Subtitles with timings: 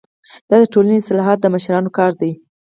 [0.49, 2.31] د ټولني اصلاحات د مشرانو کار دی.